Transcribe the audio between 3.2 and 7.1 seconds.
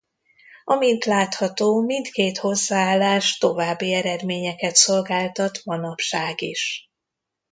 további eredményeket szolgáltat manapság is.